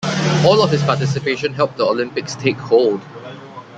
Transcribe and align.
All 0.43 0.63
of 0.63 0.71
his 0.71 0.81
participation 0.81 1.53
helped 1.53 1.77
the 1.77 1.85
Olympics 1.85 2.33
take 2.33 2.57
hold. 2.57 3.01